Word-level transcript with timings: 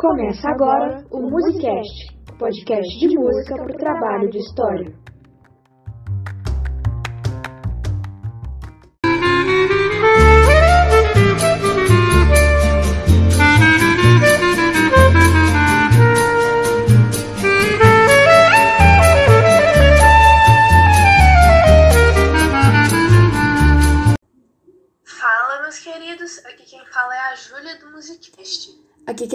Começa 0.00 0.48
agora 0.48 1.04
o 1.10 1.20
Musicast, 1.20 2.16
podcast 2.38 2.98
de 3.06 3.18
música 3.18 3.54
para 3.54 3.70
o 3.70 3.76
trabalho 3.76 4.30
de 4.30 4.38
história. 4.38 4.94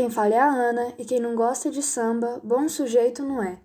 Quem 0.05 0.11
fala 0.11 0.35
é 0.35 0.39
a 0.39 0.47
Ana, 0.47 0.93
e 0.99 1.03
quem 1.03 1.19
não 1.19 1.33
gosta 1.35 1.71
de 1.71 1.81
samba, 1.81 2.39
bom 2.43 2.69
sujeito 2.69 3.23
não 3.23 3.41
é. 3.41 3.57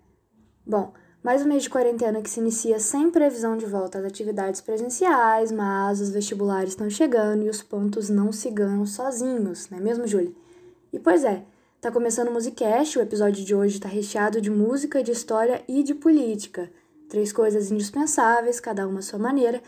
Bom, 0.65 0.91
mais 1.23 1.43
um 1.43 1.47
mês 1.47 1.61
de 1.61 1.69
quarentena 1.69 2.19
que 2.19 2.29
se 2.31 2.39
inicia 2.39 2.79
sem 2.79 3.11
previsão 3.11 3.55
de 3.55 3.67
volta 3.67 3.99
às 3.99 4.05
atividades 4.05 4.59
presenciais, 4.59 5.51
mas 5.51 6.01
os 6.01 6.09
vestibulares 6.09 6.71
estão 6.71 6.89
chegando 6.89 7.43
e 7.43 7.49
os 7.49 7.61
pontos 7.61 8.09
não 8.09 8.31
se 8.31 8.49
ganham 8.49 8.87
sozinhos, 8.87 9.69
não 9.69 9.77
é 9.77 9.81
mesmo, 9.81 10.07
Júlia? 10.07 10.33
E 10.91 10.97
pois 10.97 11.23
é, 11.23 11.43
tá 11.79 11.91
começando 11.91 12.29
o 12.29 12.33
Musicast, 12.33 12.97
o 12.97 13.03
episódio 13.03 13.45
de 13.45 13.53
hoje 13.53 13.79
tá 13.79 13.87
recheado 13.87 14.41
de 14.41 14.49
música, 14.49 15.03
de 15.03 15.11
história 15.11 15.63
e 15.67 15.83
de 15.83 15.93
política. 15.93 16.71
Três 17.07 17.31
coisas 17.31 17.71
indispensáveis, 17.71 18.59
cada 18.59 18.87
uma 18.87 18.97
à 18.97 19.03
sua 19.03 19.19
maneira, 19.19 19.61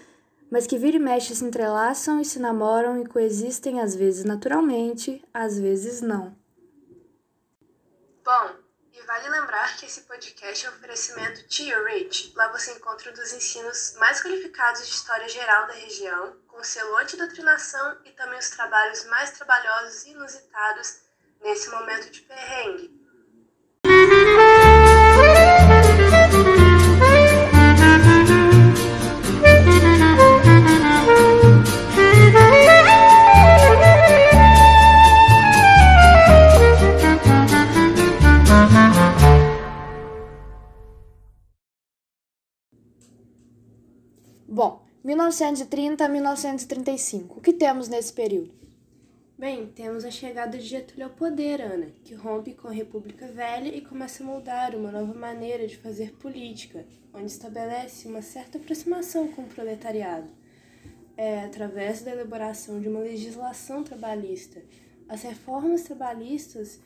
mas 0.49 0.65
que 0.65 0.79
vira 0.79 0.97
e 0.97 0.99
mexe 0.99 1.35
se 1.35 1.45
entrelaçam 1.45 2.19
e 2.19 2.25
se 2.25 2.39
namoram 2.39 2.99
e 2.99 3.05
coexistem 3.05 3.79
às 3.79 3.95
vezes 3.95 4.25
naturalmente, 4.25 5.23
às 5.31 5.59
vezes 5.59 6.01
não. 6.01 6.41
Bom, 8.23 8.55
e 8.93 9.01
vale 9.01 9.27
lembrar 9.27 9.75
que 9.75 9.85
esse 9.85 10.03
podcast 10.03 10.65
é 10.65 10.69
um 10.69 10.73
oferecimento 10.75 11.45
Tio 11.49 11.83
Rich. 11.83 12.31
Lá 12.37 12.47
você 12.47 12.71
encontra 12.71 13.11
um 13.11 13.13
dos 13.13 13.33
ensinos 13.33 13.95
mais 13.99 14.21
qualificados 14.21 14.87
de 14.87 14.93
história 14.93 15.27
geral 15.27 15.67
da 15.67 15.73
região, 15.73 16.39
com 16.47 16.63
selo 16.63 16.95
antidoutrinação 16.95 17.99
e 18.05 18.11
também 18.11 18.39
os 18.39 18.49
trabalhos 18.49 19.03
mais 19.07 19.31
trabalhosos 19.31 20.05
e 20.05 20.11
inusitados 20.11 21.01
nesse 21.41 21.69
momento 21.69 22.09
de 22.11 22.21
perrengue. 22.21 23.02
1930 45.15 46.03
a 46.03 46.09
1935. 46.09 47.37
O 47.37 47.41
que 47.41 47.53
temos 47.53 47.87
nesse 47.87 48.11
período? 48.11 48.51
Bem, 49.37 49.67
temos 49.67 50.03
a 50.05 50.09
chegada 50.09 50.57
de 50.57 50.63
Getúlio 50.63 51.05
ao 51.05 51.11
poder, 51.11 51.61
Ana, 51.61 51.87
que 52.03 52.15
rompe 52.15 52.53
com 52.53 52.67
a 52.67 52.71
República 52.71 53.27
Velha 53.27 53.67
e 53.67 53.81
começa 53.81 54.23
a 54.23 54.25
moldar 54.25 54.75
uma 54.75 54.91
nova 54.91 55.13
maneira 55.13 55.67
de 55.67 55.77
fazer 55.77 56.13
política, 56.13 56.85
onde 57.13 57.27
estabelece 57.27 58.07
uma 58.07 58.23
certa 58.23 58.57
aproximação 58.57 59.27
com 59.27 59.43
o 59.43 59.47
proletariado. 59.47 60.31
É 61.15 61.41
através 61.41 62.01
da 62.01 62.11
elaboração 62.11 62.79
de 62.79 62.87
uma 62.87 63.01
legislação 63.01 63.83
trabalhista. 63.83 64.63
As 65.07 65.21
reformas 65.21 65.83
trabalhistas 65.83 66.79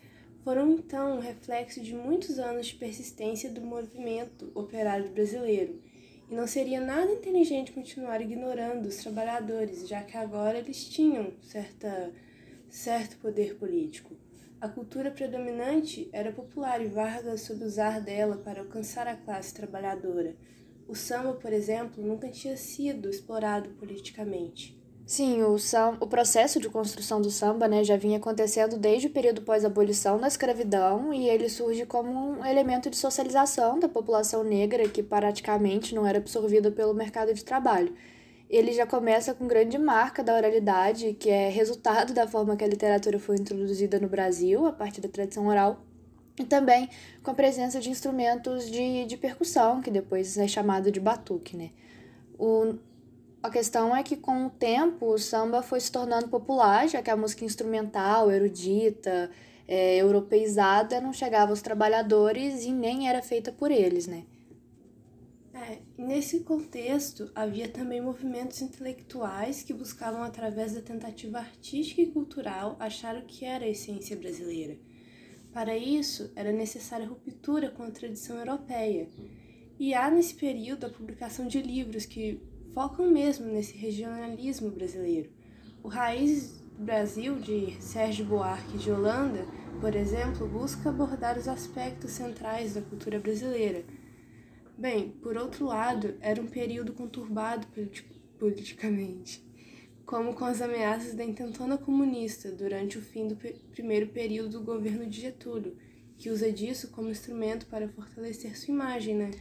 foram 0.44 0.72
então 0.74 1.16
um 1.16 1.22
reflexo 1.22 1.80
de 1.80 1.94
muitos 1.94 2.40
anos 2.40 2.68
de 2.68 2.76
persistência 2.76 3.50
do 3.50 3.62
movimento 3.62 4.52
operário 4.54 5.10
brasileiro 5.12 5.82
e 6.30 6.36
não 6.36 6.46
seria 6.46 6.82
nada 6.82 7.12
inteligente 7.12 7.72
continuar 7.72 8.22
ignorando 8.22 8.88
os 8.88 8.98
trabalhadores, 8.98 9.88
já 9.88 10.04
que 10.04 10.18
agora 10.18 10.58
eles 10.58 10.88
tinham 10.88 11.32
certa, 11.42 12.12
certo 12.70 13.18
poder 13.18 13.56
político. 13.56 14.16
A 14.60 14.68
cultura 14.68 15.12
predominante 15.12 16.10
era 16.12 16.32
popular 16.32 16.82
e 16.82 16.88
Vargas 16.88 17.42
soube 17.42 17.64
usar 17.64 18.02
dela 18.02 18.38
para 18.38 18.62
alcançar 18.62 19.08
a 19.08 19.16
classe 19.16 19.54
trabalhadora. 19.54 20.36
O 20.88 20.96
samba, 20.96 21.34
por 21.34 21.54
exemplo, 21.54 22.04
nunca 22.04 22.30
tinha 22.30 22.58
sido 22.58 23.10
explorado 23.10 23.70
politicamente. 23.72 24.77
Sim, 25.08 25.42
o, 25.42 25.58
samba, 25.58 25.98
o 26.02 26.08
processo 26.08 26.60
de 26.60 26.68
construção 26.68 27.22
do 27.22 27.32
samba 27.32 27.66
né, 27.66 27.82
já 27.82 27.96
vinha 27.96 28.18
acontecendo 28.18 28.78
desde 28.78 29.08
o 29.08 29.10
período 29.10 29.42
pós-abolição 29.42 30.20
da 30.20 30.28
escravidão 30.28 31.14
e 31.14 31.30
ele 31.30 31.48
surge 31.48 31.86
como 31.86 32.12
um 32.12 32.46
elemento 32.46 32.90
de 32.90 32.98
socialização 32.98 33.80
da 33.80 33.88
população 33.88 34.44
negra 34.44 34.90
que 34.90 35.02
praticamente 35.02 35.96
não 35.96 36.06
era 36.06 36.18
absorvida 36.18 36.70
pelo 36.72 36.94
mercado 36.94 37.34
de 37.34 37.42
trabalho. 37.42 37.96
Ele 38.50 38.74
já 38.74 38.86
começa 38.86 39.34
com 39.34 39.48
grande 39.48 39.78
marca 39.78 40.22
da 40.22 40.36
oralidade, 40.36 41.14
que 41.14 41.30
é 41.30 41.48
resultado 41.48 42.14
da 42.14 42.28
forma 42.28 42.58
que 42.58 42.66
a 42.66 42.68
literatura 42.68 43.18
foi 43.18 43.38
introduzida 43.38 44.02
no 44.02 44.10
Brasil, 44.10 44.66
a 44.66 44.74
partir 44.74 45.00
da 45.00 45.08
tradição 45.08 45.48
oral, 45.48 45.86
e 46.38 46.44
também 46.44 46.90
com 47.24 47.32
a 47.32 47.34
presença 47.34 47.80
de 47.80 47.90
instrumentos 47.90 48.70
de, 48.70 49.06
de 49.06 49.16
percussão, 49.16 49.82
que 49.82 49.90
depois 49.90 50.38
é 50.38 50.50
chamado 50.50 50.92
de 50.92 51.00
batuque. 51.00 51.56
Né? 51.56 51.70
O, 52.38 52.76
a 53.42 53.50
questão 53.50 53.96
é 53.96 54.04
que 54.04 54.18
com 54.18 54.48
o 54.48 54.50
tempo 54.50 55.14
o 55.14 55.18
samba 55.18 55.62
foi 55.62 55.80
se 55.80 55.92
tornando 55.92 56.28
popular, 56.28 56.88
já 56.88 57.02
que 57.02 57.10
a 57.10 57.16
música 57.16 57.46
instrumental, 57.46 58.32
erudita, 58.32 59.30
é, 59.68 59.98
europeizada 59.98 61.00
não 61.00 61.14
chegava 61.14 61.52
aos 61.52 61.62
trabalhadores 61.62 62.64
e 62.64 62.72
nem 62.72 63.10
era 63.10 63.22
feita 63.22 63.52
por 63.52 63.70
eles, 63.70 64.08
né? 64.08 64.26
É, 65.54 65.80
nesse 65.98 66.42
contexto, 66.42 67.32
havia 67.34 67.68
também 67.68 68.00
movimentos 68.00 68.62
intelectuais 68.62 69.64
que 69.64 69.74
buscavam, 69.74 70.22
através 70.24 70.74
da 70.74 70.82
tentativa 70.82 71.40
artística 71.40 72.02
e 72.02 72.08
cultural, 72.08 72.76
achar 72.80 73.18
o 73.18 73.26
que 73.26 73.44
era 73.44 73.66
a 73.66 73.70
essência 73.70 74.16
brasileira. 74.16 74.78
Para 75.52 75.76
isso, 75.76 76.32
era 76.36 76.52
necessária 76.52 77.08
ruptura 77.08 77.72
com 77.72 77.84
a 77.84 77.92
tradição 77.92 78.38
europeia. 78.38 79.10
E 79.80 79.94
há 79.94 80.10
nesse 80.10 80.36
período 80.36 80.86
a 80.86 80.90
publicação 80.90 81.48
de 81.48 81.62
livros 81.62 82.06
que 82.06 82.40
focam 82.74 83.10
mesmo 83.12 83.48
nesse 83.48 83.76
regionalismo 83.78 84.70
brasileiro. 84.70 85.30
O 85.84 85.88
Raiz 85.88 86.60
do 86.78 86.84
Brasil, 86.84 87.36
de 87.40 87.76
Sérgio 87.82 88.26
Buarque 88.26 88.78
de 88.78 88.92
Holanda, 88.92 89.46
por 89.80 89.96
exemplo, 89.96 90.48
busca 90.48 90.90
abordar 90.90 91.38
os 91.38 91.48
aspectos 91.48 92.12
centrais 92.12 92.74
da 92.74 92.82
cultura 92.82 93.20
brasileira. 93.20 93.84
Bem, 94.78 95.10
por 95.10 95.38
outro 95.38 95.66
lado, 95.66 96.16
era 96.20 96.42
um 96.42 96.48
período 96.48 96.94
conturbado 96.94 97.68
politi 97.68 98.06
politicamente, 98.38 99.44
como 100.06 100.36
com 100.36 100.46
as 100.46 100.62
ameaças 100.62 101.16
da 101.16 101.24
intentona 101.24 101.78
comunista 101.78 102.52
durante 102.52 102.98
o 102.98 103.02
fim 103.02 103.28
do 103.28 103.36
pe 103.36 103.54
primeiro 103.72 104.08
período 104.10 104.60
do 104.60 104.64
governo 104.64 105.08
de 105.08 105.22
Getúlio, 105.22 105.76
que 106.18 106.30
usa 106.30 106.52
disso 106.52 106.90
como 106.90 107.10
instrumento 107.10 107.66
para 107.66 107.90
fortalecer 107.90 108.58
sua 108.58 108.74
imagem, 108.74 109.16
né? 109.16 109.32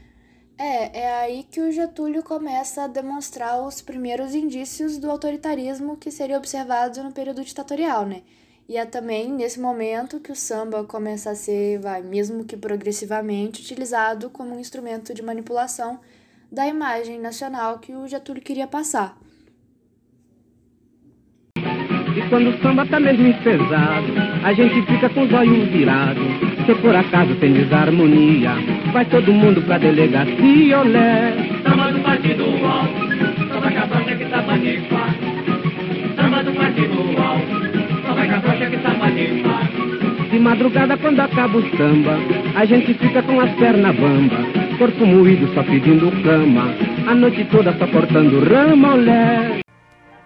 É, 0.59 1.01
é 1.01 1.15
aí 1.21 1.45
que 1.51 1.61
o 1.61 1.71
Getúlio 1.71 2.23
começa 2.23 2.85
a 2.85 2.87
demonstrar 2.87 3.61
os 3.61 3.83
primeiros 3.83 4.35
indícios 4.35 4.97
do 4.97 5.11
autoritarismo 5.11 5.99
que 5.99 6.11
seria 6.11 6.39
observado 6.39 7.03
no 7.03 7.13
período 7.13 7.45
ditatorial, 7.45 8.07
né? 8.07 8.23
E 8.67 8.79
é 8.79 8.87
também 8.87 9.31
nesse 9.31 9.61
momento 9.61 10.19
que 10.19 10.33
o 10.33 10.35
samba 10.35 10.83
começa 10.83 11.31
a 11.31 11.35
ser, 11.35 11.79
vai, 11.79 12.03
mesmo 12.03 12.45
que 12.45 12.57
progressivamente, 12.57 13.61
utilizado 13.61 14.31
como 14.31 14.55
um 14.55 14.59
instrumento 14.59 15.13
de 15.13 15.23
manipulação 15.23 16.01
da 16.51 16.67
imagem 16.67 17.21
nacional 17.21 17.79
que 17.79 17.93
o 17.93 18.09
Getúlio 18.09 18.43
queria 18.43 18.67
passar. 18.67 19.17
E 21.59 22.29
quando 22.31 22.49
o 22.49 22.63
samba 22.63 22.87
tá 22.87 22.99
mesmo 22.99 23.33
pesado, 23.45 24.07
a 24.43 24.53
gente 24.55 24.87
fica 24.87 25.11
com 25.11 25.23
os 25.25 25.33
olhos 25.35 25.69
virados. 25.69 26.46
Se 26.67 26.75
por 26.75 26.97
acaso 26.97 27.33
tem 27.37 27.53
desarmonia, 27.53 28.51
vai 28.93 29.05
todo 29.05 29.33
mundo 29.33 29.63
pra 29.63 29.79
delegacia, 29.79 30.81
olé. 30.81 31.33
Samba 31.63 31.93
do 31.93 32.01
partido 32.01 32.43
alto, 32.43 33.53
só 33.53 33.61
vai 33.61 33.73
cabrocha 33.73 34.17
que 34.17 34.25
tá 34.25 34.43
panifado. 34.43 35.15
Samba 36.17 36.43
do 36.43 36.53
partido 36.55 37.23
alto, 37.23 38.05
só 38.05 38.15
vai 38.15 38.29
cabrocha 38.29 38.67
que 38.69 38.77
tá 38.79 38.91
panifado. 38.91 40.29
De 40.29 40.39
madrugada 40.41 40.97
quando 40.97 41.21
acaba 41.21 41.57
o 41.57 41.77
samba, 41.77 42.19
a 42.57 42.65
gente 42.65 42.95
fica 42.95 43.23
com 43.23 43.41
as 43.41 43.53
pernas 43.53 43.95
bamba. 43.95 44.37
Corpo 44.77 45.07
moído 45.07 45.47
só 45.55 45.63
pedindo 45.63 46.11
cama, 46.25 46.75
a 47.07 47.15
noite 47.15 47.45
toda 47.45 47.73
só 47.75 47.87
cortando 47.87 48.45
rama, 48.45 48.95
olé. 48.95 49.61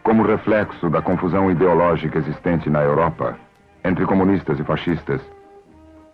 Como 0.02 0.22
reflexo 0.22 0.88
da 0.88 1.02
confusão 1.02 1.50
ideológica 1.50 2.18
existente 2.18 2.70
na 2.70 2.80
Europa, 2.80 3.36
entre 3.84 4.06
comunistas 4.06 4.58
e 4.58 4.64
fascistas, 4.64 5.20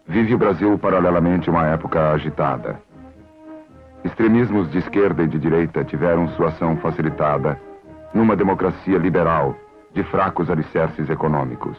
vive 0.07 0.35
o 0.35 0.39
Brasil 0.39 0.79
paralelamente 0.79 1.51
uma 1.51 1.67
época 1.67 2.11
agitada. 2.13 2.81
Extremismos 4.05 4.71
de 4.71 4.79
esquerda 4.79 5.23
e 5.23 5.27
de 5.27 5.39
direita 5.39 5.85
tiveram 5.85 6.29
sua 6.29 6.49
ação 6.49 6.77
facilitada 6.77 7.61
numa 8.15 8.37
democracia 8.37 8.99
liberal 8.99 9.57
de 9.93 10.03
fracos 10.05 10.49
alicerces 10.49 11.11
econômicos. 11.11 11.77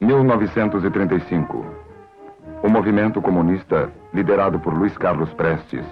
1935. 0.00 1.64
O 2.62 2.68
movimento 2.68 3.20
comunista, 3.22 3.90
liderado 4.12 4.58
por 4.60 4.74
Luiz 4.74 4.96
Carlos 4.98 5.32
Prestes, 5.34 5.84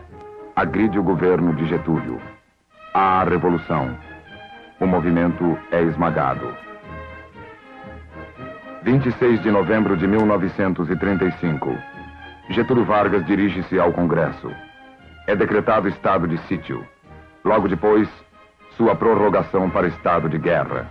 agride 0.55 0.99
o 0.99 1.03
governo 1.03 1.55
de 1.55 1.67
Getúlio. 1.67 2.21
Há 2.93 3.21
a 3.21 3.25
revolução. 3.25 3.97
O 4.81 4.87
movimento 4.87 5.59
é 5.71 5.83
esmagado. 5.83 6.66
26 8.87 9.43
de 9.43 9.51
novembro 9.51 9.97
de 9.97 10.07
1935. 10.07 11.71
Getúlio 12.51 12.85
Vargas 12.85 13.27
dirige-se 13.27 13.81
ao 13.81 13.93
Congresso. 13.93 14.49
É 15.27 15.35
decretado 15.35 15.89
estado 15.89 16.29
de 16.29 16.39
sítio. 16.47 16.87
Logo 17.45 17.67
depois, 17.67 18.09
sua 18.77 18.95
prorrogação 18.95 19.69
para 19.69 19.89
estado 19.89 20.29
de 20.29 20.39
guerra. 20.39 20.89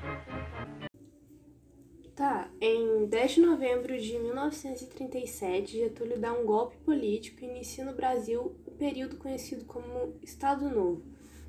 Tá, 2.17 2.49
em 2.59 3.05
10 3.07 3.31
de 3.31 3.41
novembro 3.41 3.97
de 3.97 4.19
1937, 4.19 5.77
Getúlio 5.77 6.19
dá 6.19 6.33
um 6.33 6.43
golpe 6.45 6.75
político 6.79 7.45
e 7.45 7.47
inicia 7.47 7.85
no 7.85 7.95
Brasil 7.95 8.57
o 8.67 8.71
período 8.71 9.15
conhecido 9.15 9.63
como 9.63 10.15
Estado 10.21 10.67
Novo, 10.67 11.01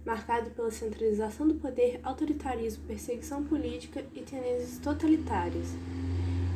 marcado 0.05 0.51
pela 0.51 0.71
centralização 0.71 1.49
do 1.49 1.57
poder, 1.57 1.99
autoritarismo, 2.05 2.85
perseguição 2.87 3.43
política 3.43 4.05
e 4.15 4.21
tendências 4.21 4.79
totalitárias. 4.79 5.75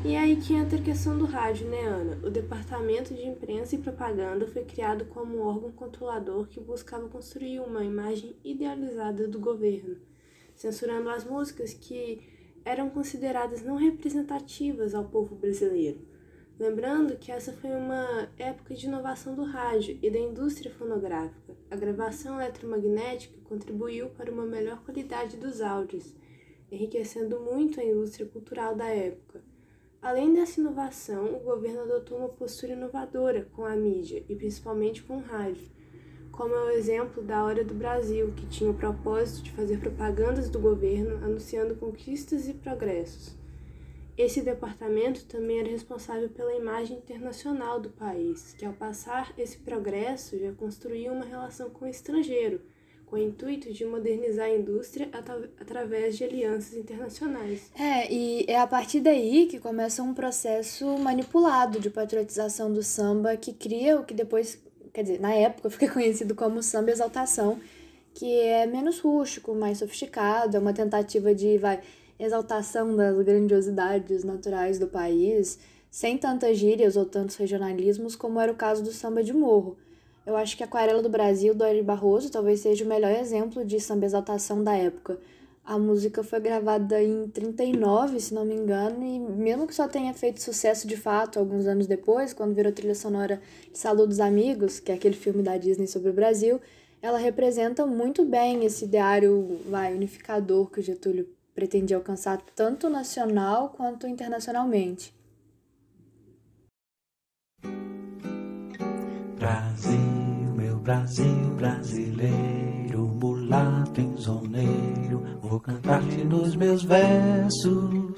E 0.02 0.16
aí 0.16 0.34
que 0.36 0.54
entra 0.54 0.78
a 0.78 0.82
questão 0.82 1.18
do 1.18 1.26
rádio, 1.26 1.68
né, 1.68 1.82
Ana? 1.82 2.18
O 2.26 2.30
Departamento 2.30 3.12
de 3.12 3.26
Imprensa 3.26 3.74
e 3.74 3.78
Propaganda 3.78 4.46
foi 4.46 4.64
criado 4.64 5.04
como 5.04 5.40
órgão 5.40 5.70
controlador 5.72 6.48
que 6.48 6.58
buscava 6.58 7.06
construir 7.06 7.60
uma 7.60 7.84
imagem 7.84 8.34
idealizada 8.42 9.28
do 9.28 9.38
governo, 9.38 9.98
censurando 10.56 11.10
as 11.10 11.22
músicas 11.22 11.74
que 11.74 12.18
eram 12.64 12.88
consideradas 12.88 13.62
não 13.62 13.76
representativas 13.76 14.94
ao 14.94 15.04
povo 15.04 15.34
brasileiro. 15.34 16.00
Lembrando 16.58 17.18
que 17.18 17.30
essa 17.30 17.52
foi 17.52 17.70
uma 17.70 18.30
época 18.38 18.74
de 18.74 18.86
inovação 18.86 19.34
do 19.34 19.44
rádio 19.44 19.98
e 20.02 20.10
da 20.10 20.18
indústria 20.18 20.72
fonográfica. 20.72 21.54
A 21.70 21.76
gravação 21.76 22.40
eletromagnética 22.40 23.38
contribuiu 23.44 24.08
para 24.08 24.32
uma 24.32 24.46
melhor 24.46 24.82
qualidade 24.82 25.36
dos 25.36 25.60
áudios, 25.60 26.14
enriquecendo 26.72 27.38
muito 27.38 27.78
a 27.78 27.84
indústria 27.84 28.26
cultural 28.26 28.74
da 28.74 28.88
época. 28.88 29.49
Além 30.02 30.32
dessa 30.34 30.60
inovação, 30.60 31.34
o 31.36 31.40
governo 31.40 31.82
adotou 31.82 32.18
uma 32.18 32.28
postura 32.28 32.72
inovadora 32.72 33.46
com 33.52 33.64
a 33.64 33.76
mídia 33.76 34.24
e 34.28 34.34
principalmente 34.34 35.02
com 35.02 35.18
o 35.18 35.22
rádio 35.22 35.70
como 36.40 36.54
é 36.54 36.64
o 36.64 36.70
exemplo 36.70 37.22
da 37.22 37.44
Hora 37.44 37.62
do 37.62 37.74
Brasil, 37.74 38.32
que 38.34 38.46
tinha 38.46 38.70
o 38.70 38.74
propósito 38.74 39.42
de 39.42 39.50
fazer 39.52 39.78
propagandas 39.78 40.48
do 40.48 40.58
governo 40.58 41.22
anunciando 41.22 41.74
conquistas 41.74 42.48
e 42.48 42.54
progressos. 42.54 43.36
Esse 44.16 44.40
departamento 44.40 45.26
também 45.26 45.60
era 45.60 45.68
responsável 45.68 46.30
pela 46.30 46.54
imagem 46.54 46.96
internacional 46.96 47.78
do 47.78 47.90
país, 47.90 48.54
que 48.54 48.64
ao 48.64 48.72
passar 48.72 49.34
esse 49.36 49.58
progresso 49.58 50.38
já 50.38 50.50
construía 50.52 51.12
uma 51.12 51.26
relação 51.26 51.68
com 51.68 51.84
o 51.84 51.88
estrangeiro, 51.88 52.62
com 53.10 53.16
o 53.16 53.18
intuito 53.18 53.72
de 53.72 53.84
modernizar 53.84 54.46
a 54.46 54.54
indústria 54.54 55.10
através 55.60 56.16
de 56.16 56.22
alianças 56.22 56.74
internacionais. 56.74 57.70
É, 57.76 58.10
e 58.10 58.44
é 58.46 58.56
a 58.56 58.66
partir 58.68 59.00
daí 59.00 59.46
que 59.46 59.58
começa 59.58 60.00
um 60.00 60.14
processo 60.14 60.86
manipulado 60.96 61.80
de 61.80 61.90
patriotização 61.90 62.72
do 62.72 62.84
samba 62.84 63.36
que 63.36 63.52
cria 63.52 63.98
o 63.98 64.04
que 64.04 64.14
depois 64.14 64.58
quer 64.92 65.02
dizer, 65.02 65.20
na 65.20 65.34
época 65.34 65.68
fica 65.70 65.92
conhecido 65.92 66.34
como 66.34 66.62
samba 66.62 66.90
exaltação, 66.90 67.58
que 68.14 68.38
é 68.38 68.66
menos 68.66 69.00
rústico, 69.00 69.54
mais 69.54 69.78
sofisticado, 69.78 70.56
é 70.56 70.60
uma 70.60 70.72
tentativa 70.72 71.34
de 71.34 71.58
vai, 71.58 71.80
exaltação 72.18 72.94
das 72.94 73.16
grandiosidades 73.24 74.24
naturais 74.24 74.78
do 74.78 74.86
país, 74.86 75.58
sem 75.90 76.16
tantas 76.16 76.58
gírias 76.58 76.96
ou 76.96 77.04
tantos 77.04 77.36
regionalismos 77.36 78.14
como 78.14 78.40
era 78.40 78.52
o 78.52 78.56
caso 78.56 78.82
do 78.82 78.92
samba 78.92 79.22
de 79.22 79.32
morro. 79.32 79.76
Eu 80.26 80.36
acho 80.36 80.56
que 80.56 80.62
Aquarela 80.62 81.02
do 81.02 81.08
Brasil, 81.08 81.54
do 81.54 81.64
Ari 81.64 81.82
Barroso, 81.82 82.30
talvez 82.30 82.60
seja 82.60 82.84
o 82.84 82.88
melhor 82.88 83.10
exemplo 83.10 83.64
de 83.64 83.80
samba 83.80 84.06
exaltação 84.06 84.62
da 84.62 84.76
época. 84.76 85.18
A 85.64 85.78
música 85.78 86.22
foi 86.22 86.40
gravada 86.40 87.02
em 87.02 87.28
39, 87.28 88.20
se 88.20 88.34
não 88.34 88.44
me 88.44 88.54
engano, 88.54 89.04
e 89.04 89.18
mesmo 89.18 89.66
que 89.66 89.74
só 89.74 89.86
tenha 89.86 90.12
feito 90.12 90.42
sucesso 90.42 90.86
de 90.86 90.96
fato 90.96 91.38
alguns 91.38 91.66
anos 91.66 91.86
depois, 91.86 92.32
quando 92.32 92.54
virou 92.54 92.72
trilha 92.72 92.94
sonora 92.94 93.40
de 93.72 93.78
Saludos 93.78 94.16
dos 94.16 94.20
Amigos, 94.20 94.80
que 94.80 94.90
é 94.90 94.94
aquele 94.94 95.14
filme 95.14 95.42
da 95.42 95.56
Disney 95.56 95.86
sobre 95.86 96.10
o 96.10 96.14
Brasil, 96.14 96.60
ela 97.00 97.18
representa 97.18 97.86
muito 97.86 98.24
bem 98.24 98.64
esse 98.64 98.84
ideário 98.84 99.60
vai, 99.68 99.94
unificador 99.94 100.70
que 100.70 100.82
Getúlio 100.82 101.28
pretendia 101.54 101.96
alcançar 101.96 102.42
tanto 102.54 102.88
nacional 102.88 103.70
quanto 103.70 104.06
internacionalmente. 104.06 105.14
Brasil 110.82 111.54
brasileiro, 111.56 113.06
mulato 113.20 114.00
enzoneiro, 114.00 115.22
vou 115.42 115.60
cantar-te 115.60 116.24
nos 116.24 116.56
meus 116.56 116.82
versos. 116.82 118.16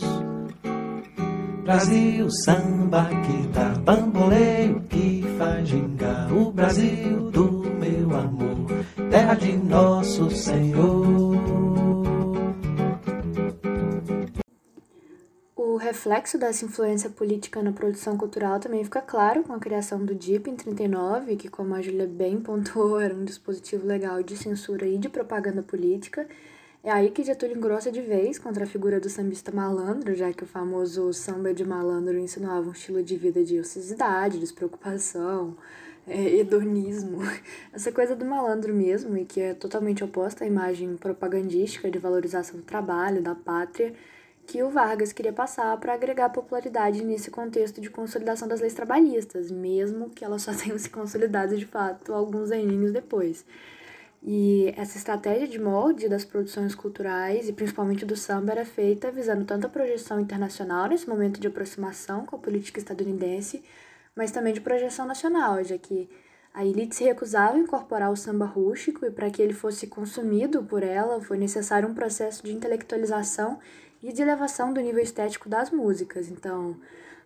Brasil, 1.65 2.29
samba 2.45 3.09
que 3.27 3.49
dá 3.49 3.69
bamboleio, 3.85 4.81
que 4.89 5.25
faz 5.39 5.69
gingar 5.69 6.33
o 6.33 6.53
Brasil 6.53 7.31
do 7.31 7.65
meu 7.79 8.17
amor, 8.17 8.67
terra 9.11 9.35
de 9.35 9.57
nosso 9.57 10.31
Senhor. 10.31 11.22
Reflexo 15.93 16.39
dessa 16.39 16.65
influência 16.65 17.11
política 17.11 17.63
na 17.63 17.71
produção 17.71 18.17
cultural 18.17 18.59
também 18.59 18.83
fica 18.83 19.03
claro 19.03 19.43
com 19.43 19.53
a 19.53 19.59
criação 19.59 20.03
do 20.03 20.15
DIP 20.15 20.49
em 20.49 20.57
39, 20.57 21.37
que, 21.37 21.51
como 21.51 21.75
a 21.75 21.83
Julia 21.83 22.07
bem 22.07 22.41
pontuou, 22.41 22.99
era 22.99 23.15
um 23.15 23.25
dispositivo 23.25 23.87
legal 23.87 24.23
de 24.23 24.35
censura 24.35 24.87
e 24.87 24.97
de 24.97 25.11
propaganda 25.11 25.63
política. 25.63 26.27
É 26.83 26.91
aí 26.91 27.11
que 27.11 27.23
Getúlio 27.23 27.59
engrossa 27.59 27.93
de 27.93 28.01
vez 28.01 28.39
contra 28.39 28.65
a 28.65 28.67
figura 28.67 28.99
do 28.99 29.11
sambista 29.11 29.53
malandro, 29.53 30.15
já 30.15 30.33
que 30.33 30.45
o 30.45 30.47
famoso 30.47 31.13
samba 31.13 31.53
de 31.53 31.63
malandro 31.63 32.19
insinuava 32.19 32.71
um 32.71 32.73
estilo 32.73 33.03
de 33.03 33.15
vida 33.15 33.45
de 33.45 33.61
ociosidade, 33.61 34.41
despreocupação, 34.41 35.55
é, 36.09 36.37
hedonismo, 36.39 37.19
essa 37.71 37.93
coisa 37.93 38.17
do 38.17 38.25
malandro 38.25 38.75
mesmo, 38.75 39.15
e 39.19 39.27
que 39.27 39.43
é 39.43 39.53
totalmente 39.53 40.03
oposta 40.03 40.43
à 40.43 40.47
imagem 40.47 40.97
propagandística 40.97 41.91
de 41.91 41.99
valorização 41.99 42.57
do 42.57 42.63
trabalho, 42.63 43.21
da 43.21 43.35
pátria, 43.35 43.93
que 44.47 44.63
o 44.63 44.71
Vargas 44.71 45.13
queria 45.13 45.33
passar 45.33 45.77
para 45.79 45.95
agregar 45.95 46.31
popularidade 46.31 47.05
nesse 47.05 47.31
contexto 47.31 47.81
de 47.81 47.91
consolidação 47.91 48.49
das 48.49 48.61
leis 48.61 48.75
trabalhistas, 48.75 49.51
mesmo 49.51 50.11
que 50.11 50.25
elas 50.25 50.43
só 50.43 50.53
tenham 50.57 50.79
se 50.79 50.91
consolidado 50.91 51.57
de 51.57 51.67
fato 51.67 52.13
alguns 52.13 52.51
aninhos 52.51 52.93
depois. 52.93 53.45
E 54.25 54.73
essa 54.77 54.97
estratégia 54.97 55.49
de 55.49 55.59
molde 55.61 56.09
das 56.09 56.25
produções 56.25 56.77
culturais 56.77 57.49
e 57.49 57.53
principalmente 57.53 58.07
do 58.07 58.17
samba 58.17 58.53
era 58.53 58.65
feita 58.65 59.11
visando 59.11 59.45
tanto 59.45 59.67
a 59.67 59.71
projeção 59.71 60.21
internacional 60.21 60.89
nesse 60.89 61.09
momento 61.09 61.41
de 61.41 61.49
aproximação 61.49 62.25
com 62.25 62.37
a 62.37 62.39
política 62.39 62.79
estadunidense, 62.79 63.65
mas 64.15 64.31
também 64.31 64.53
de 64.53 64.61
projeção 64.61 65.07
nacional, 65.07 65.65
já 65.65 65.77
que 65.77 66.09
a 66.55 66.65
elite 66.65 66.95
se 66.95 67.03
recusava 67.03 67.57
a 67.57 67.59
incorporar 67.59 68.13
o 68.13 68.17
samba 68.17 68.45
rústico 68.45 69.05
e 69.07 69.11
para 69.11 69.31
que 69.31 69.43
ele 69.43 69.55
fosse 69.55 69.89
consumido 69.89 70.63
por 70.63 70.83
ela 70.83 71.21
foi 71.21 71.39
necessário 71.39 71.89
um 71.89 71.95
processo 71.95 72.45
de 72.45 72.53
intelectualização 72.53 73.59
e 74.03 74.13
de 74.13 74.23
elevação 74.23 74.73
do 74.73 74.81
nível 74.81 75.03
estético 75.03 75.49
das 75.49 75.71
músicas. 75.71 76.29
Então, 76.29 76.77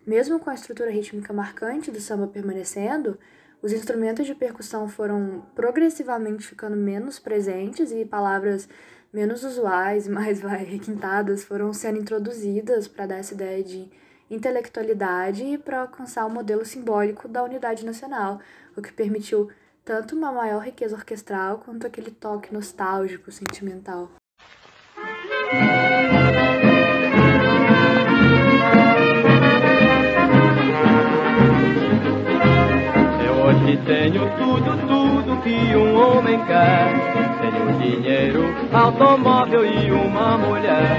mesmo 0.05 0.39
com 0.39 0.49
a 0.49 0.53
estrutura 0.53 0.91
rítmica 0.91 1.33
marcante 1.33 1.91
do 1.91 1.99
samba 1.99 2.27
permanecendo, 2.27 3.17
os 3.61 3.73
instrumentos 3.73 4.25
de 4.25 4.35
percussão 4.35 4.87
foram 4.87 5.45
progressivamente 5.55 6.45
ficando 6.45 6.77
menos 6.77 7.17
presentes 7.17 7.91
e 7.91 8.05
palavras 8.05 8.69
menos 9.11 9.43
usuais 9.43 10.07
mais 10.07 10.39
vai, 10.41 10.63
requintadas 10.63 11.43
foram 11.43 11.73
sendo 11.73 11.99
introduzidas 11.99 12.87
para 12.87 13.07
dar 13.07 13.17
essa 13.17 13.33
ideia 13.33 13.63
de 13.63 13.89
intelectualidade 14.29 15.43
e 15.43 15.57
para 15.57 15.81
alcançar 15.81 16.25
o 16.25 16.29
modelo 16.29 16.65
simbólico 16.65 17.27
da 17.27 17.43
unidade 17.43 17.85
nacional, 17.85 18.39
o 18.75 18.81
que 18.81 18.91
permitiu 18.91 19.49
tanto 19.83 20.15
uma 20.15 20.31
maior 20.31 20.61
riqueza 20.63 20.95
orquestral 20.95 21.59
quanto 21.59 21.87
aquele 21.87 22.11
toque 22.11 22.53
nostálgico, 22.53 23.31
sentimental. 23.31 24.11
Que 35.47 35.75
um 35.75 36.17
homem 36.17 36.39
quer. 36.45 36.93
Tenho 37.39 37.79
dinheiro, 37.79 38.53
automóvel 38.73 39.65
e 39.65 39.91
uma 39.91 40.37
mulher. 40.37 40.97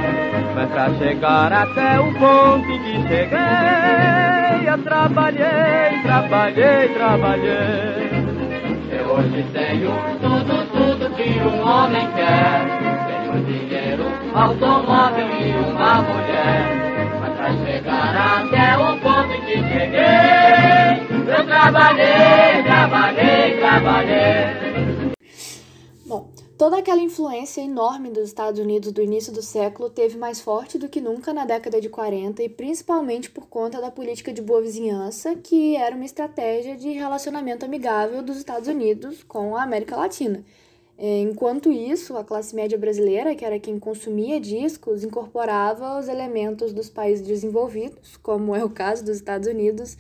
Mas 0.55 0.71
pra 0.71 0.91
chegar 0.95 1.53
até 1.53 2.01
o 2.01 2.13
ponto 2.15 2.71
em 2.71 2.83
que 2.83 3.09
cheguei, 3.09 4.69
eu 4.69 4.79
trabalhei, 4.79 6.03
trabalhei, 6.03 6.89
trabalhei. 6.95 8.09
Eu 8.91 9.07
hoje 9.13 9.45
tenho 9.53 9.93
tudo, 10.21 10.67
tudo 10.73 11.11
que 11.15 11.39
um 11.41 11.69
homem 11.69 12.09
quer. 12.17 12.65
Tenho 13.07 13.45
dinheiro, 13.45 14.05
automóvel 14.35 15.29
e 15.29 15.53
uma 15.71 16.03
mulher. 16.03 16.63
Mas 17.21 17.33
pra 17.37 17.53
chegar 17.65 18.17
até 18.17 18.69
trabalhei, 21.29 22.63
trabalhei, 22.63 23.59
trabalhei. 23.59 25.15
Bom, 26.07 26.31
toda 26.57 26.79
aquela 26.79 27.03
influência 27.03 27.61
enorme 27.61 28.09
dos 28.09 28.29
Estados 28.29 28.59
Unidos 28.59 28.93
do 28.93 29.03
início 29.03 29.33
do 29.33 29.43
século 29.43 29.91
teve 29.91 30.17
mais 30.17 30.41
forte 30.41 30.79
do 30.79 30.89
que 30.89 31.01
nunca 31.01 31.35
na 31.35 31.45
década 31.45 31.81
de 31.81 31.89
40 31.89 32.43
e 32.43 32.49
principalmente 32.49 33.31
por 33.31 33.47
conta 33.47 33.81
da 33.81 33.91
política 33.91 34.33
de 34.33 34.41
boa 34.41 34.63
vizinhança, 34.63 35.35
que 35.37 35.77
era 35.77 35.95
uma 35.95 36.05
estratégia 36.05 36.77
de 36.77 36.91
relacionamento 36.93 37.67
amigável 37.67 38.23
dos 38.23 38.39
Estados 38.39 38.69
Unidos 38.69 39.23
com 39.23 39.55
a 39.55 39.63
América 39.63 39.97
Latina. 39.97 40.43
É, 41.01 41.21
enquanto 41.21 41.71
isso, 41.71 42.17
a 42.17 42.25
classe 42.25 42.57
média 42.57 42.77
brasileira, 42.77 43.33
que 43.33 43.45
era 43.45 43.61
quem 43.61 43.79
consumia 43.79 44.41
discos, 44.41 45.05
incorporava 45.05 45.97
os 45.97 46.09
elementos 46.09 46.73
dos 46.73 46.89
países 46.89 47.25
desenvolvidos, 47.25 48.17
como 48.17 48.57
é 48.57 48.65
o 48.65 48.71
caso 48.71 49.05
dos 49.05 49.15
Estados 49.15 49.47
Unidos, 49.47 49.97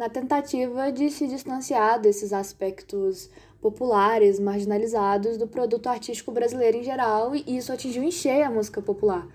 na 0.00 0.08
tentativa 0.08 0.90
de 0.90 1.10
se 1.10 1.26
distanciar 1.26 2.00
desses 2.00 2.32
aspectos 2.32 3.28
populares, 3.60 4.40
marginalizados 4.40 5.36
do 5.36 5.46
produto 5.46 5.88
artístico 5.88 6.32
brasileiro 6.32 6.78
em 6.78 6.82
geral, 6.82 7.36
e 7.36 7.44
isso 7.58 7.70
atingiu 7.70 8.02
em 8.02 8.10
cheio 8.10 8.46
a 8.46 8.50
música 8.50 8.80
popular. 8.80 9.28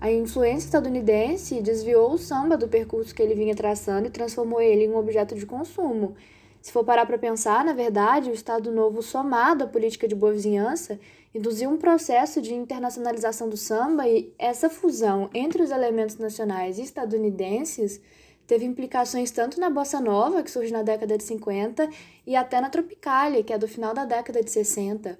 A 0.00 0.10
influência 0.10 0.66
estadunidense 0.66 1.62
desviou 1.62 2.12
o 2.12 2.18
samba 2.18 2.56
do 2.56 2.66
percurso 2.66 3.14
que 3.14 3.22
ele 3.22 3.36
vinha 3.36 3.54
traçando 3.54 4.08
e 4.08 4.10
transformou 4.10 4.60
ele 4.60 4.86
em 4.86 4.90
um 4.90 4.96
objeto 4.96 5.36
de 5.36 5.46
consumo. 5.46 6.16
Se 6.60 6.72
for 6.72 6.82
parar 6.82 7.06
para 7.06 7.16
pensar, 7.16 7.64
na 7.64 7.72
verdade, 7.72 8.28
o 8.28 8.34
Estado 8.34 8.72
Novo, 8.72 9.00
somado 9.02 9.62
à 9.62 9.66
política 9.68 10.08
de 10.08 10.16
boa 10.16 10.32
vizinhança, 10.32 10.98
induziu 11.32 11.70
um 11.70 11.76
processo 11.76 12.42
de 12.42 12.52
internacionalização 12.52 13.48
do 13.48 13.56
samba 13.56 14.08
e 14.08 14.34
essa 14.36 14.68
fusão 14.68 15.30
entre 15.32 15.62
os 15.62 15.70
elementos 15.70 16.16
nacionais 16.16 16.76
e 16.76 16.82
estadunidenses 16.82 18.00
teve 18.48 18.64
implicações 18.64 19.30
tanto 19.30 19.60
na 19.60 19.68
bossa 19.68 20.00
nova, 20.00 20.42
que 20.42 20.50
surge 20.50 20.72
na 20.72 20.82
década 20.82 21.18
de 21.18 21.22
50, 21.22 21.88
e 22.26 22.34
até 22.34 22.60
na 22.62 22.70
tropicália, 22.70 23.44
que 23.44 23.52
é 23.52 23.58
do 23.58 23.68
final 23.68 23.92
da 23.92 24.06
década 24.06 24.42
de 24.42 24.50
60. 24.50 25.18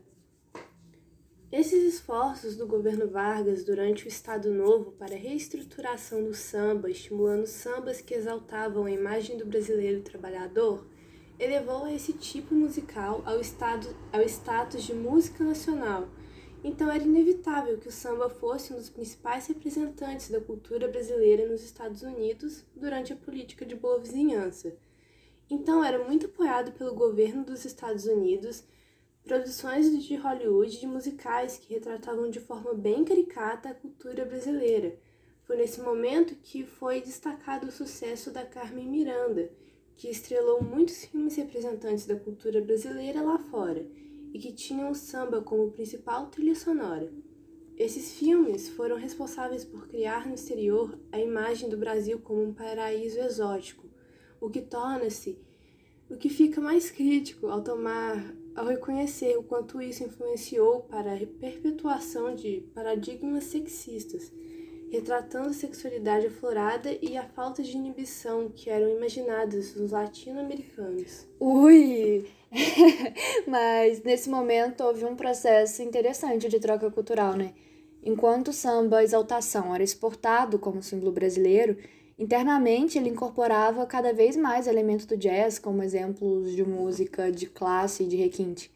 Esses 1.52 1.94
esforços 1.94 2.56
do 2.56 2.66
governo 2.66 3.06
Vargas 3.08 3.64
durante 3.64 4.06
o 4.06 4.08
Estado 4.08 4.50
Novo 4.50 4.92
para 4.92 5.14
a 5.14 5.18
reestruturação 5.18 6.24
do 6.24 6.34
samba, 6.34 6.90
estimulando 6.90 7.46
sambas 7.46 8.00
que 8.00 8.14
exaltavam 8.14 8.86
a 8.86 8.90
imagem 8.90 9.36
do 9.36 9.44
brasileiro 9.44 10.00
trabalhador, 10.00 10.86
elevou 11.38 11.86
esse 11.86 12.14
tipo 12.14 12.54
musical 12.54 13.22
ao, 13.26 13.40
estado, 13.40 13.94
ao 14.10 14.22
status 14.22 14.82
de 14.82 14.94
música 14.94 15.44
nacional. 15.44 16.08
Então 16.62 16.90
era 16.90 17.04
inevitável 17.04 17.78
que 17.78 17.88
o 17.88 17.92
samba 17.92 18.28
fosse 18.28 18.72
um 18.72 18.76
dos 18.76 18.90
principais 18.90 19.46
representantes 19.46 20.28
da 20.28 20.40
cultura 20.40 20.88
brasileira 20.88 21.46
nos 21.46 21.62
Estados 21.62 22.02
Unidos 22.02 22.64
durante 22.74 23.12
a 23.12 23.16
política 23.16 23.64
de 23.64 23.76
boa 23.76 23.98
vizinhança. 23.98 24.76
Então 25.48 25.84
era 25.84 26.04
muito 26.04 26.26
apoiado 26.26 26.72
pelo 26.72 26.94
governo 26.94 27.44
dos 27.44 27.64
Estados 27.64 28.06
Unidos 28.06 28.64
produções 29.22 29.90
de 30.04 30.16
Hollywood 30.16 30.80
de 30.80 30.86
musicais 30.86 31.58
que 31.58 31.74
retratavam 31.74 32.28
de 32.28 32.40
forma 32.40 32.74
bem 32.74 33.04
caricata 33.04 33.68
a 33.68 33.74
cultura 33.74 34.24
brasileira. 34.24 34.98
Foi 35.44 35.56
nesse 35.56 35.80
momento 35.80 36.34
que 36.42 36.64
foi 36.64 37.00
destacado 37.00 37.68
o 37.68 37.72
sucesso 37.72 38.30
da 38.30 38.44
Carmen 38.44 38.88
Miranda, 38.88 39.50
que 39.96 40.08
estrelou 40.08 40.62
muitos 40.62 41.04
filmes 41.04 41.36
representantes 41.36 42.06
da 42.06 42.16
cultura 42.16 42.60
brasileira 42.60 43.22
lá 43.22 43.38
fora 43.38 43.86
e 44.32 44.38
que 44.38 44.52
tinham 44.52 44.90
o 44.90 44.94
samba 44.94 45.40
como 45.40 45.70
principal 45.70 46.26
trilha 46.26 46.54
sonora. 46.54 47.12
Esses 47.76 48.14
filmes 48.14 48.68
foram 48.68 48.96
responsáveis 48.96 49.64
por 49.64 49.86
criar 49.86 50.26
no 50.26 50.34
exterior 50.34 50.98
a 51.12 51.20
imagem 51.20 51.68
do 51.68 51.76
Brasil 51.76 52.18
como 52.18 52.42
um 52.42 52.52
paraíso 52.52 53.20
exótico, 53.20 53.88
o 54.40 54.50
que 54.50 54.60
torna-se 54.60 55.38
o 56.10 56.16
que 56.16 56.28
fica 56.28 56.60
mais 56.60 56.90
crítico 56.90 57.48
ao 57.48 57.62
tomar 57.62 58.34
ao 58.54 58.66
reconhecer 58.66 59.38
o 59.38 59.42
quanto 59.44 59.80
isso 59.80 60.02
influenciou 60.02 60.80
para 60.80 61.14
a 61.14 61.26
perpetuação 61.26 62.34
de 62.34 62.62
paradigmas 62.74 63.44
sexistas 63.44 64.32
retratando 64.90 65.50
a 65.50 65.52
sexualidade 65.52 66.26
aflorada 66.26 66.90
e 67.02 67.16
a 67.16 67.24
falta 67.24 67.62
de 67.62 67.76
inibição 67.76 68.48
que 68.48 68.70
eram 68.70 68.88
imaginadas 68.88 69.74
nos 69.74 69.90
latino-americanos. 69.90 71.26
Ui! 71.38 72.26
Mas 73.46 74.02
nesse 74.02 74.30
momento 74.30 74.82
houve 74.82 75.04
um 75.04 75.14
processo 75.14 75.82
interessante 75.82 76.48
de 76.48 76.58
troca 76.58 76.90
cultural, 76.90 77.36
né? 77.36 77.52
Enquanto 78.02 78.48
o 78.48 78.52
samba 78.52 79.02
exaltação 79.02 79.74
era 79.74 79.84
exportado 79.84 80.58
como 80.58 80.82
símbolo 80.82 81.12
brasileiro, 81.12 81.76
internamente 82.18 82.96
ele 82.96 83.10
incorporava 83.10 83.84
cada 83.86 84.12
vez 84.12 84.36
mais 84.36 84.66
elementos 84.66 85.04
do 85.04 85.16
jazz, 85.16 85.58
como 85.58 85.82
exemplos 85.82 86.52
de 86.52 86.64
música 86.64 87.30
de 87.30 87.46
classe 87.46 88.04
e 88.04 88.06
de 88.06 88.16
requinte. 88.16 88.70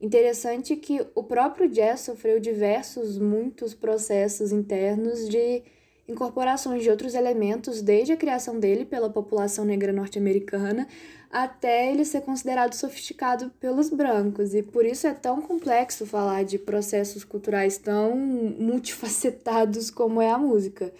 Interessante 0.00 0.76
que 0.76 1.06
o 1.14 1.22
próprio 1.22 1.68
jazz 1.68 2.00
sofreu 2.00 2.38
diversos, 2.38 3.18
muitos 3.18 3.74
processos 3.74 4.52
internos 4.52 5.28
de 5.28 5.62
incorporações 6.08 6.82
de 6.82 6.90
outros 6.90 7.14
elementos 7.14 7.82
desde 7.82 8.12
a 8.12 8.16
criação 8.16 8.60
dele 8.60 8.84
pela 8.84 9.10
população 9.10 9.64
negra 9.64 9.92
norte-americana 9.92 10.86
até 11.30 11.90
ele 11.90 12.04
ser 12.04 12.22
considerado 12.22 12.74
sofisticado 12.74 13.50
pelos 13.60 13.90
brancos. 13.90 14.54
E 14.54 14.62
por 14.62 14.84
isso 14.84 15.06
é 15.06 15.12
tão 15.12 15.42
complexo 15.42 16.06
falar 16.06 16.44
de 16.44 16.58
processos 16.58 17.24
culturais 17.24 17.78
tão 17.78 18.16
multifacetados 18.16 19.90
como 19.90 20.22
é 20.22 20.30
a 20.30 20.38
música. 20.38 20.92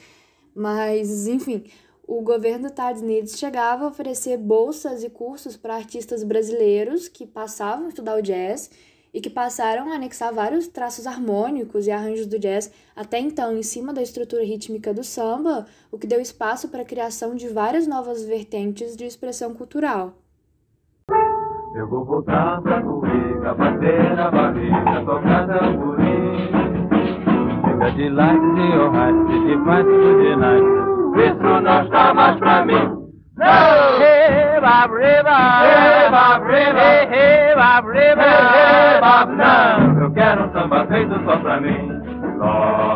Mas, 0.54 1.26
enfim, 1.26 1.64
o 2.06 2.22
governo 2.22 2.62
dos 2.62 2.70
Estados 2.70 3.02
Unidos 3.02 3.36
chegava 3.36 3.84
a 3.84 3.88
oferecer 3.88 4.36
bolsas 4.38 5.02
e 5.02 5.10
cursos 5.10 5.56
para 5.56 5.74
artistas 5.74 6.22
brasileiros 6.22 7.08
que 7.08 7.26
passavam 7.26 7.86
a 7.86 7.88
estudar 7.88 8.16
o 8.16 8.22
jazz 8.22 8.70
e 9.12 9.20
que 9.20 9.30
passaram 9.30 9.90
a 9.90 9.96
anexar 9.96 10.32
vários 10.32 10.68
traços 10.68 11.06
harmônicos 11.06 11.86
e 11.86 11.90
arranjos 11.90 12.26
do 12.26 12.38
jazz 12.38 12.70
até 12.94 13.18
então 13.18 13.56
em 13.56 13.62
cima 13.62 13.92
da 13.92 14.02
estrutura 14.02 14.44
rítmica 14.44 14.94
do 14.94 15.02
samba, 15.02 15.66
o 15.90 15.98
que 15.98 16.06
deu 16.06 16.20
espaço 16.20 16.68
para 16.68 16.82
a 16.82 16.84
criação 16.84 17.34
de 17.34 17.48
várias 17.48 17.86
novas 17.86 18.22
vertentes 18.24 18.96
de 18.96 19.04
expressão 19.04 19.54
cultural. 19.54 20.12
Eu 21.74 21.88
vou 21.88 22.04
voltar 22.04 22.62
pra 22.62 22.82
Cuica, 22.82 23.54
bater 23.54 24.16
na 24.16 24.30
barriga, 24.30 25.04
tocar 25.04 25.46
tamborim. 25.46 26.50
Chega 27.64 27.90
de 27.92 28.08
light, 28.10 28.40
de 28.54 28.72
alright, 28.72 29.26
de 29.44 29.56
fight, 29.64 30.22
de 30.22 30.36
night. 30.36 30.85
Isso 31.16 31.60
não 31.62 31.82
está 31.82 32.12
mais 32.14 32.36
pra 32.38 32.64
mim. 32.64 33.06
Não! 33.36 34.00
Hey, 34.00 34.60
Bob 34.60 34.94
River! 34.94 35.26
Hey, 35.62 36.10
Bob 36.10 36.44
River! 36.46 36.76
Hey, 36.76 37.08
hey, 37.10 37.54
Bob 37.54 37.86
River! 37.88 38.24
Hey, 38.24 38.94
hey, 38.94 39.00
Bob, 39.00 39.32
não! 39.36 40.02
Eu 40.02 40.12
quero 40.12 40.44
um 40.44 40.52
samba 40.52 40.86
feito 40.86 41.14
só 41.24 41.36
pra 41.36 41.60
mim. 41.60 41.92
Lá, 42.38 42.95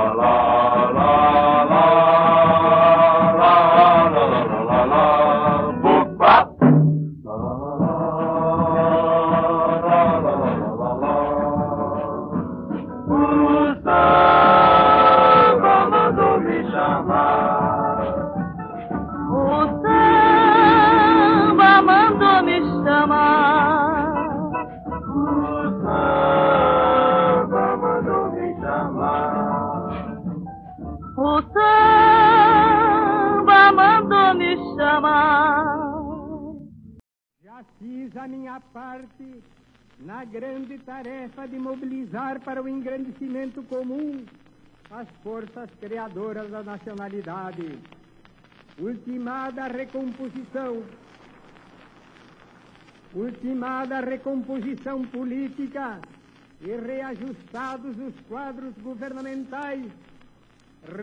parte 38.90 39.42
na 40.00 40.24
grande 40.24 40.76
tarefa 40.78 41.46
de 41.46 41.58
mobilizar 41.58 42.40
para 42.40 42.60
o 42.62 42.68
engrandecimento 42.68 43.62
comum 43.64 44.24
as 44.90 45.08
forças 45.22 45.70
criadoras 45.80 46.50
da 46.50 46.62
nacionalidade. 46.62 47.78
Ultimada 48.78 49.64
a 49.64 49.68
recomposição, 49.68 50.82
ultimada 53.14 53.98
a 53.98 54.00
recomposição 54.00 54.98
política 55.18 56.00
e 56.60 56.70
reajustados 56.88 57.96
os 58.08 58.14
quadros 58.28 58.74
governamentais, 58.88 59.86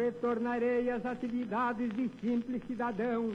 retornarei 0.01 0.89
às 0.89 1.06
atividades 1.06 1.89
de 1.94 2.10
simples 2.20 2.62
cidadão, 2.67 3.32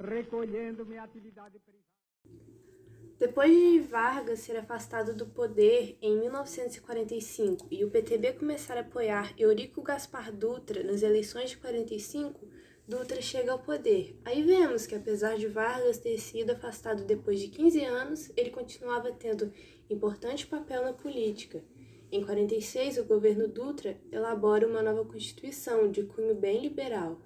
recolhendo 0.00 0.86
minha 0.86 1.04
atividade 1.04 1.58
privada. 1.60 1.81
Depois 3.22 3.52
de 3.52 3.78
Vargas 3.78 4.40
ser 4.40 4.56
afastado 4.56 5.14
do 5.14 5.24
poder 5.24 5.96
em 6.02 6.18
1945 6.18 7.68
e 7.70 7.84
o 7.84 7.88
PTB 7.88 8.32
começar 8.32 8.76
a 8.76 8.80
apoiar 8.80 9.32
Eurico 9.38 9.80
Gaspar 9.80 10.32
Dutra 10.32 10.82
nas 10.82 11.02
eleições 11.02 11.50
de 11.50 11.56
45, 11.58 12.44
Dutra 12.88 13.22
chega 13.22 13.52
ao 13.52 13.60
poder. 13.60 14.18
Aí 14.24 14.42
vemos 14.42 14.86
que, 14.86 14.96
apesar 14.96 15.36
de 15.36 15.46
Vargas 15.46 15.98
ter 15.98 16.18
sido 16.18 16.50
afastado 16.50 17.04
depois 17.04 17.38
de 17.38 17.46
15 17.46 17.84
anos, 17.84 18.32
ele 18.36 18.50
continuava 18.50 19.12
tendo 19.12 19.52
importante 19.88 20.44
papel 20.44 20.82
na 20.82 20.92
política. 20.92 21.62
Em 22.10 22.24
46, 22.24 22.98
o 22.98 23.04
governo 23.04 23.46
Dutra 23.46 24.00
elabora 24.10 24.66
uma 24.66 24.82
nova 24.82 25.04
constituição 25.04 25.88
de 25.88 26.02
cunho 26.02 26.34
bem 26.34 26.60
liberal. 26.60 27.20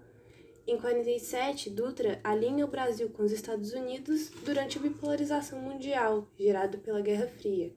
Em 0.68 0.76
47, 0.76 1.70
Dutra 1.70 2.18
alinha 2.24 2.64
o 2.64 2.68
Brasil 2.68 3.08
com 3.10 3.22
os 3.22 3.30
Estados 3.30 3.72
Unidos 3.72 4.30
durante 4.44 4.78
a 4.78 4.80
bipolarização 4.80 5.60
mundial, 5.60 6.26
gerada 6.36 6.76
pela 6.76 7.00
Guerra 7.00 7.28
Fria, 7.28 7.72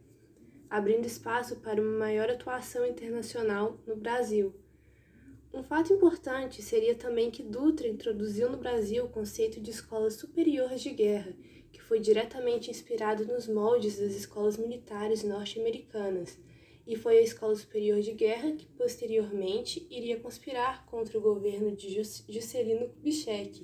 abrindo 0.67 1.05
espaço 1.05 1.57
para 1.57 1.79
uma 1.79 1.99
maior 1.99 2.31
atuação 2.31 2.83
internacional 2.87 3.77
no 3.85 3.95
Brasil. 3.95 4.55
Um 5.53 5.61
fato 5.61 5.93
importante 5.93 6.63
seria 6.63 6.95
também 6.95 7.29
que 7.29 7.43
Dutra 7.43 7.87
introduziu 7.87 8.49
no 8.49 8.57
Brasil 8.57 9.05
o 9.05 9.09
conceito 9.09 9.61
de 9.61 9.69
escola 9.69 10.09
superior 10.09 10.73
de 10.73 10.89
guerra, 10.89 11.33
que 11.71 11.79
foi 11.79 11.99
diretamente 11.99 12.71
inspirado 12.71 13.23
nos 13.23 13.47
moldes 13.47 13.99
das 13.99 14.15
escolas 14.15 14.57
militares 14.57 15.23
norte-americanas, 15.23 16.39
e 16.89 16.95
foi 16.95 17.19
a 17.19 17.21
Escola 17.21 17.55
Superior 17.55 18.01
de 18.01 18.13
Guerra 18.13 18.51
que 18.51 18.65
posteriormente 18.65 19.85
iria 19.91 20.19
conspirar 20.19 20.87
contra 20.87 21.19
o 21.19 21.21
governo 21.21 21.71
de 21.75 21.87
Juscelino 22.27 22.89
Kubitschek 22.89 23.63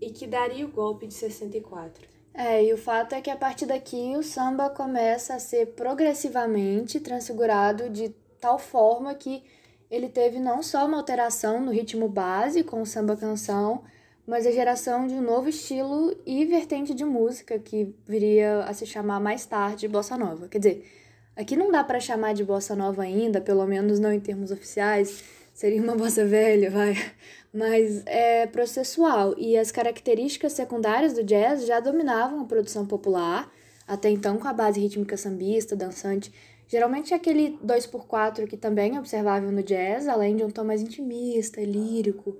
e 0.00 0.10
que 0.10 0.26
daria 0.26 0.64
o 0.64 0.70
golpe 0.70 1.06
de 1.06 1.12
64. 1.12 2.08
É, 2.32 2.64
e 2.64 2.72
o 2.72 2.78
fato 2.78 3.14
é 3.14 3.20
que 3.20 3.28
a 3.30 3.36
partir 3.36 3.66
daqui 3.66 4.16
o 4.16 4.22
samba 4.22 4.70
começa 4.70 5.34
a 5.34 5.38
ser 5.38 5.74
progressivamente 5.74 6.98
transfigurado 7.00 7.90
de 7.90 8.08
tal 8.40 8.58
forma 8.58 9.14
que 9.14 9.44
ele 9.90 10.08
teve 10.08 10.38
não 10.38 10.62
só 10.62 10.86
uma 10.86 10.96
alteração 10.96 11.60
no 11.60 11.70
ritmo 11.70 12.08
base 12.08 12.64
com 12.64 12.80
o 12.80 12.86
samba 12.86 13.14
canção, 13.14 13.84
mas 14.26 14.46
a 14.46 14.50
geração 14.50 15.06
de 15.06 15.12
um 15.12 15.20
novo 15.20 15.50
estilo 15.50 16.16
e 16.24 16.46
vertente 16.46 16.94
de 16.94 17.04
música 17.04 17.58
que 17.58 17.94
viria 18.06 18.60
a 18.60 18.72
se 18.72 18.86
chamar 18.86 19.20
mais 19.20 19.44
tarde 19.44 19.86
bossa 19.86 20.16
nova. 20.16 20.48
Quer 20.48 20.58
dizer, 20.58 21.03
aqui 21.36 21.56
não 21.56 21.70
dá 21.70 21.82
para 21.84 22.00
chamar 22.00 22.34
de 22.34 22.44
bossa 22.44 22.74
nova 22.74 23.02
ainda, 23.02 23.40
pelo 23.40 23.66
menos 23.66 23.98
não 23.98 24.12
em 24.12 24.20
termos 24.20 24.50
oficiais, 24.50 25.22
seria 25.52 25.82
uma 25.82 25.96
bossa 25.96 26.24
velha, 26.24 26.70
vai. 26.70 26.94
Mas 27.52 28.02
é 28.06 28.46
processual. 28.46 29.34
E 29.38 29.56
as 29.56 29.70
características 29.70 30.52
secundárias 30.52 31.12
do 31.12 31.22
jazz 31.22 31.66
já 31.66 31.80
dominavam 31.80 32.40
a 32.40 32.44
produção 32.44 32.86
popular, 32.86 33.50
até 33.86 34.10
então 34.10 34.38
com 34.38 34.48
a 34.48 34.52
base 34.52 34.80
rítmica 34.80 35.16
sambista, 35.16 35.76
dançante, 35.76 36.32
Geralmente 36.68 37.12
é 37.12 37.16
aquele 37.16 37.58
2x4 37.64 38.46
que 38.48 38.56
também 38.56 38.96
é 38.96 38.98
observável 38.98 39.52
no 39.52 39.62
jazz, 39.62 40.08
além 40.08 40.36
de 40.36 40.44
um 40.44 40.50
tom 40.50 40.64
mais 40.64 40.80
intimista, 40.80 41.60
lírico, 41.60 42.36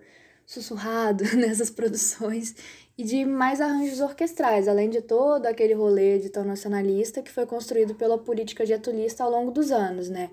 sussurrado 0.46 1.24
nessas 1.36 1.70
produções, 1.70 2.54
e 2.96 3.04
de 3.04 3.24
mais 3.24 3.60
arranjos 3.60 4.00
orquestrais, 4.00 4.68
além 4.68 4.88
de 4.90 5.00
todo 5.00 5.46
aquele 5.46 5.74
rolê 5.74 6.18
de 6.18 6.30
tom 6.30 6.44
nacionalista 6.44 7.22
que 7.22 7.30
foi 7.30 7.46
construído 7.46 7.94
pela 7.94 8.18
política 8.18 8.64
getulista 8.64 9.24
ao 9.24 9.30
longo 9.30 9.50
dos 9.50 9.70
anos, 9.70 10.08
né? 10.08 10.30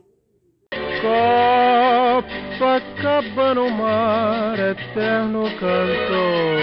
Copacabana, 2.59 3.61
o 3.61 3.69
mar 3.69 4.59
eterno 4.59 5.43
cantor 5.59 6.61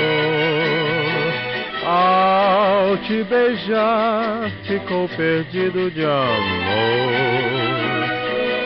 ao 1.89 2.99
te 2.99 3.25
beijar, 3.25 4.51
ficou 4.67 5.09
perdido 5.09 5.91
de 5.91 6.05
amor. 6.05 7.39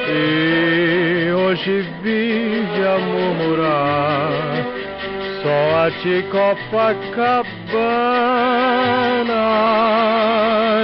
E 0.08 1.32
hoje 1.32 1.82
vive 2.02 2.84
a 2.84 2.98
murmurar, 2.98 4.71
ti 6.00 6.22
Copacabana 6.30 7.42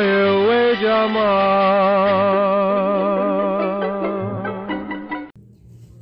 eu 0.03 0.53
hei 0.53 0.77
de 0.77 0.87
amar. 0.87 2.09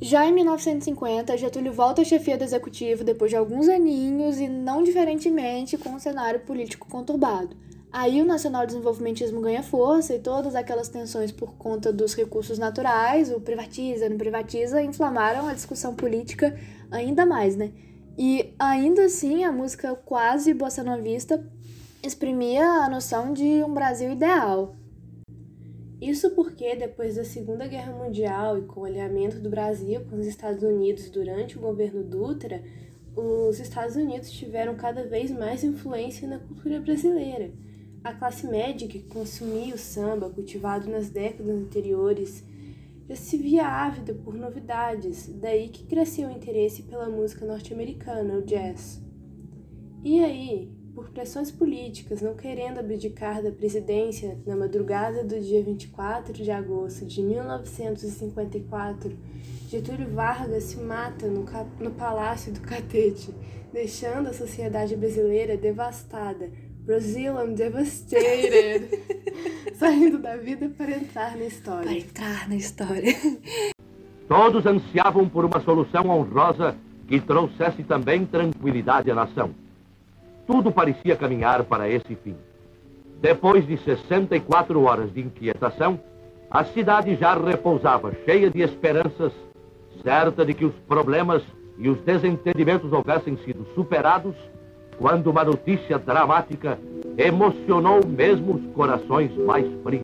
Já 0.01 0.25
em 0.25 0.33
1950, 0.33 1.37
Getúlio 1.37 1.71
volta 1.71 2.01
à 2.01 2.05
chefia 2.05 2.35
do 2.37 2.43
executivo 2.43 3.03
depois 3.03 3.29
de 3.29 3.37
alguns 3.37 3.69
aninhos 3.69 4.39
e, 4.39 4.47
não 4.47 4.81
diferentemente, 4.81 5.77
com 5.77 5.89
um 5.89 5.99
cenário 5.99 6.39
político 6.39 6.87
conturbado. 6.89 7.55
Aí 7.91 8.21
o 8.21 8.25
nacional 8.25 8.65
desenvolvimentismo 8.65 9.39
ganha 9.39 9.61
força 9.61 10.15
e 10.15 10.19
todas 10.19 10.55
aquelas 10.55 10.89
tensões 10.89 11.31
por 11.31 11.53
conta 11.57 11.93
dos 11.93 12.15
recursos 12.15 12.57
naturais, 12.57 13.31
o 13.31 13.39
privatiza, 13.39 14.09
não 14.09 14.17
privatiza, 14.17 14.81
inflamaram 14.81 15.47
a 15.47 15.53
discussão 15.53 15.93
política 15.93 16.57
ainda 16.89 17.25
mais, 17.25 17.55
né? 17.55 17.71
E 18.17 18.53
ainda 18.57 19.05
assim 19.05 19.43
a 19.43 19.51
música 19.51 19.95
quase 19.95 20.53
bossa 20.53 20.83
novista 20.83 21.45
exprimia 22.01 22.65
a 22.65 22.89
noção 22.89 23.33
de 23.33 23.63
um 23.63 23.73
Brasil 23.73 24.11
ideal, 24.11 24.75
isso 25.99 26.29
porque, 26.31 26.75
depois 26.75 27.15
da 27.15 27.23
Segunda 27.23 27.67
Guerra 27.67 27.91
Mundial 27.91 28.59
e 28.59 28.61
com 28.61 28.81
o 28.81 28.85
alinhamento 28.85 29.39
do 29.39 29.49
Brasil 29.49 30.01
com 30.07 30.17
os 30.17 30.27
Estados 30.27 30.61
Unidos 30.61 31.09
durante 31.09 31.57
o 31.57 31.61
governo 31.61 32.03
Dutra, 32.03 32.63
os 33.15 33.59
Estados 33.59 33.95
Unidos 33.95 34.29
tiveram 34.29 34.75
cada 34.75 35.03
vez 35.03 35.31
mais 35.31 35.63
influência 35.63 36.27
na 36.27 36.37
cultura 36.37 36.79
brasileira. 36.79 37.51
A 38.03 38.13
classe 38.13 38.45
média 38.45 38.87
que 38.87 38.99
consumia 38.99 39.73
o 39.73 39.77
samba 39.77 40.29
cultivado 40.29 40.87
nas 40.87 41.09
décadas 41.09 41.55
anteriores 41.55 42.43
já 43.07 43.15
se 43.15 43.37
via 43.37 43.67
ávida 43.67 44.13
por 44.13 44.33
novidades, 44.33 45.27
daí 45.39 45.69
que 45.69 45.85
cresceu 45.85 46.27
o 46.27 46.31
interesse 46.31 46.83
pela 46.83 47.09
música 47.09 47.45
norte-americana, 47.45 48.35
o 48.35 48.41
jazz. 48.41 49.01
E 50.03 50.23
aí, 50.23 50.71
por 50.93 51.09
pressões 51.11 51.51
políticas, 51.51 52.21
não 52.21 52.35
querendo 52.35 52.79
abdicar 52.79 53.41
da 53.41 53.51
presidência 53.51 54.37
na 54.45 54.55
madrugada 54.55 55.23
do 55.23 55.39
dia 55.39 55.63
24 55.63 56.33
de 56.33 56.51
agosto 56.51 57.05
de 57.05 57.21
1954, 57.21 59.15
Getúlio 59.69 60.09
Vargas 60.09 60.63
se 60.63 60.77
mata 60.77 61.27
no, 61.27 61.45
no 61.79 61.91
Palácio 61.91 62.51
do 62.51 62.61
Catete, 62.61 63.33
deixando 63.71 64.29
a 64.29 64.33
sociedade 64.33 64.95
brasileira 64.95 65.55
devastada. 65.55 66.49
Brazil, 66.87 67.35
I'm 67.37 67.53
devastated. 67.53 68.89
Saindo 69.77 70.17
da 70.17 70.37
vida 70.37 70.71
para 70.75 70.91
entrar 70.91 71.37
na 71.37 71.45
história. 71.45 71.83
Para 71.83 71.93
entrar 71.93 72.49
na 72.49 72.55
história. 72.55 73.13
Todos 74.27 74.65
ansiavam 74.65 75.29
por 75.29 75.45
uma 75.45 75.59
solução 75.61 76.09
honrosa 76.09 76.75
que 77.07 77.19
trouxesse 77.19 77.83
também 77.83 78.25
tranquilidade 78.25 79.11
à 79.11 79.15
nação 79.15 79.53
tudo 80.47 80.71
parecia 80.71 81.17
caminhar 81.17 81.65
para 81.65 81.89
esse 81.89 82.15
fim. 82.15 82.35
Depois 83.19 83.67
de 83.67 83.77
64 83.77 84.81
horas 84.81 85.13
de 85.13 85.19
inquietação, 85.19 85.99
a 86.49 86.63
cidade 86.63 87.15
já 87.17 87.35
repousava 87.35 88.13
cheia 88.23 88.49
de 88.49 88.61
esperanças, 88.61 89.33
certa 90.01 90.45
de 90.45 90.53
que 90.53 90.63
os 90.63 90.73
problemas 90.87 91.43
e 91.77 91.89
os 91.89 91.99
desentendimentos 92.01 92.91
houvessem 92.93 93.37
sido 93.43 93.67
superados, 93.75 94.35
quando 94.97 95.27
uma 95.27 95.43
notícia 95.43 95.97
dramática 95.99 96.79
emocionou 97.17 98.05
mesmo 98.05 98.55
os 98.55 98.73
corações 98.73 99.35
mais 99.37 99.65
frios. 99.83 100.03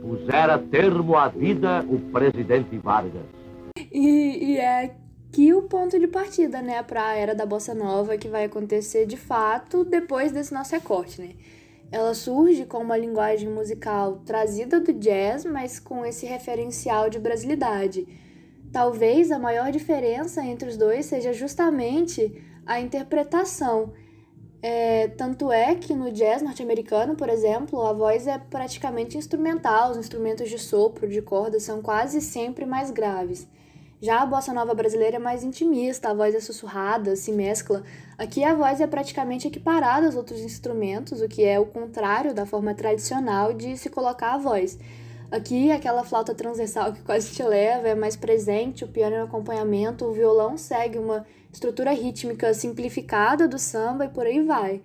Pusera 0.00 0.58
termo 0.58 1.16
à 1.16 1.28
vida 1.28 1.84
o 1.88 1.98
presidente 2.12 2.76
Vargas. 2.78 3.24
E, 3.90 4.52
e 4.52 4.56
é 4.58 4.94
aqui 5.28 5.52
o 5.52 5.62
ponto 5.62 5.98
de 5.98 6.06
partida, 6.06 6.62
né, 6.62 6.82
para 6.82 7.08
a 7.08 7.14
era 7.16 7.34
da 7.34 7.44
bossa 7.44 7.74
nova 7.74 8.16
que 8.16 8.28
vai 8.28 8.44
acontecer 8.44 9.06
de 9.06 9.16
fato 9.16 9.84
depois 9.84 10.32
desse 10.32 10.54
nosso 10.54 10.72
recorte, 10.72 11.20
né? 11.20 11.30
Ela 11.90 12.14
surge 12.14 12.64
com 12.64 12.78
uma 12.78 12.96
linguagem 12.96 13.48
musical 13.48 14.20
trazida 14.24 14.80
do 14.80 14.92
jazz, 14.92 15.44
mas 15.44 15.78
com 15.78 16.04
esse 16.04 16.26
referencial 16.26 17.08
de 17.08 17.18
brasilidade. 17.18 18.06
Talvez 18.72 19.30
a 19.30 19.38
maior 19.38 19.70
diferença 19.70 20.44
entre 20.44 20.68
os 20.68 20.76
dois 20.76 21.06
seja 21.06 21.32
justamente 21.32 22.42
a 22.66 22.80
interpretação. 22.80 23.92
É, 24.60 25.08
tanto 25.08 25.52
é 25.52 25.74
que 25.76 25.94
no 25.94 26.10
jazz 26.10 26.42
norte-americano, 26.42 27.14
por 27.14 27.28
exemplo, 27.28 27.80
a 27.82 27.92
voz 27.92 28.26
é 28.26 28.36
praticamente 28.36 29.16
instrumental, 29.16 29.92
os 29.92 29.96
instrumentos 29.96 30.50
de 30.50 30.58
sopro, 30.58 31.08
de 31.08 31.22
corda, 31.22 31.60
são 31.60 31.80
quase 31.80 32.20
sempre 32.20 32.66
mais 32.66 32.90
graves. 32.90 33.46
Já 34.00 34.20
a 34.20 34.26
bossa 34.26 34.52
nova 34.52 34.74
brasileira 34.74 35.16
é 35.16 35.18
mais 35.18 35.42
intimista, 35.42 36.10
a 36.10 36.14
voz 36.14 36.34
é 36.34 36.40
sussurrada, 36.40 37.16
se 37.16 37.32
mescla. 37.32 37.82
Aqui 38.18 38.44
a 38.44 38.54
voz 38.54 38.80
é 38.80 38.86
praticamente 38.86 39.48
equiparada 39.48 40.06
aos 40.06 40.16
outros 40.16 40.40
instrumentos, 40.40 41.22
o 41.22 41.28
que 41.28 41.44
é 41.44 41.58
o 41.58 41.66
contrário 41.66 42.34
da 42.34 42.44
forma 42.44 42.74
tradicional 42.74 43.54
de 43.54 43.76
se 43.76 43.88
colocar 43.88 44.34
a 44.34 44.38
voz. 44.38 44.78
Aqui, 45.30 45.72
aquela 45.72 46.04
flauta 46.04 46.34
transversal 46.34 46.92
que 46.92 47.02
quase 47.02 47.32
te 47.32 47.42
leva 47.42 47.88
é 47.88 47.94
mais 47.94 48.16
presente, 48.16 48.84
o 48.84 48.88
piano 48.88 49.16
é 49.16 49.20
um 49.22 49.24
acompanhamento, 49.24 50.04
o 50.04 50.12
violão 50.12 50.56
segue 50.58 50.98
uma 50.98 51.26
estrutura 51.56 51.92
rítmica 51.92 52.52
simplificada 52.52 53.48
do 53.48 53.58
samba 53.58 54.04
e 54.04 54.08
por 54.08 54.26
aí 54.26 54.42
vai. 54.42 54.82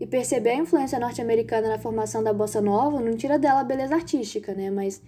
E 0.00 0.06
perceber 0.06 0.50
a 0.50 0.56
influência 0.56 0.98
norte-americana 0.98 1.68
na 1.68 1.78
formação 1.78 2.22
da 2.22 2.32
bossa 2.32 2.60
nova 2.60 3.00
não 3.00 3.16
tira 3.16 3.38
dela 3.38 3.60
a 3.60 3.64
beleza 3.64 3.96
artística, 3.96 4.54
né? 4.54 4.70
Mas 4.70 5.02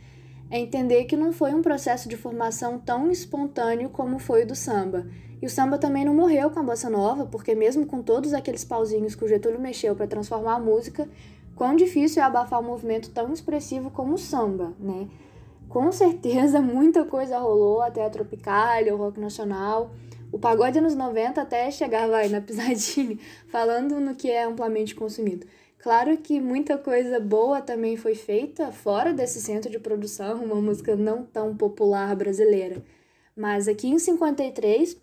é 0.50 0.58
entender 0.58 1.04
que 1.04 1.16
não 1.16 1.32
foi 1.32 1.54
um 1.54 1.62
processo 1.62 2.08
de 2.08 2.16
formação 2.16 2.80
tão 2.80 3.10
espontâneo 3.10 3.88
como 3.90 4.18
foi 4.18 4.42
o 4.42 4.46
do 4.46 4.56
samba. 4.56 5.06
E 5.40 5.46
o 5.46 5.50
samba 5.50 5.78
também 5.78 6.04
não 6.04 6.14
morreu 6.14 6.50
com 6.50 6.58
a 6.58 6.62
bossa 6.64 6.90
nova, 6.90 7.26
porque 7.26 7.54
mesmo 7.54 7.86
com 7.86 8.02
todos 8.02 8.34
aqueles 8.34 8.64
pauzinhos 8.64 9.14
que 9.14 9.24
o 9.24 9.28
Getúlio 9.28 9.60
mexeu 9.60 9.94
para 9.94 10.08
transformar 10.08 10.54
a 10.54 10.60
música, 10.60 11.08
quão 11.54 11.76
difícil 11.76 12.22
é 12.22 12.26
abafar 12.26 12.60
um 12.60 12.64
movimento 12.64 13.10
tão 13.10 13.32
expressivo 13.32 13.88
como 13.88 14.14
o 14.14 14.18
samba, 14.18 14.72
né? 14.80 15.08
Com 15.68 15.92
certeza 15.92 16.58
muita 16.62 17.04
coisa 17.04 17.38
rolou 17.38 17.82
até 17.82 18.04
a 18.04 18.10
Tropicália, 18.10 18.94
o 18.94 18.98
rock 18.98 19.20
nacional, 19.20 19.90
o 20.34 20.38
pagode 20.38 20.80
nos 20.80 20.96
90 20.96 21.40
até 21.40 21.70
chegar 21.70 22.08
vai 22.08 22.28
na 22.28 22.40
pisadinha, 22.40 23.16
falando 23.46 24.00
no 24.00 24.16
que 24.16 24.28
é 24.28 24.42
amplamente 24.42 24.92
consumido. 24.92 25.46
Claro 25.78 26.16
que 26.16 26.40
muita 26.40 26.76
coisa 26.76 27.20
boa 27.20 27.60
também 27.60 27.96
foi 27.96 28.16
feita 28.16 28.72
fora 28.72 29.12
desse 29.14 29.40
centro 29.40 29.70
de 29.70 29.78
produção, 29.78 30.42
uma 30.42 30.56
música 30.56 30.96
não 30.96 31.22
tão 31.22 31.56
popular 31.56 32.16
brasileira. 32.16 32.82
Mas 33.36 33.68
aqui 33.68 33.86
em 33.86 33.96
53, 33.96 34.96